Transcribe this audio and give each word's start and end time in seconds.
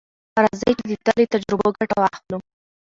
راځئ 0.43 0.71
چې 0.79 0.85
د 0.91 0.93
ده 1.05 1.13
له 1.19 1.25
تجربو 1.33 1.67
ګټه 1.79 1.95
واخلو. 2.01 2.37